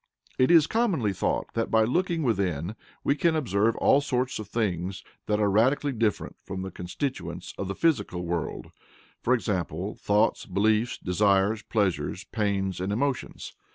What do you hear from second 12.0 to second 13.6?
pains and emotions.